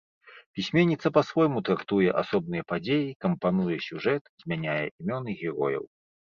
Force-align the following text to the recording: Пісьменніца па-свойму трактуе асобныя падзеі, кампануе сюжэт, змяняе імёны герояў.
Пісьменніца 0.59 1.11
па-свойму 1.17 1.59
трактуе 1.67 2.09
асобныя 2.23 2.67
падзеі, 2.73 3.13
кампануе 3.27 3.77
сюжэт, 3.91 4.23
змяняе 4.47 4.83
імёны 4.99 5.41
герояў. 5.41 5.83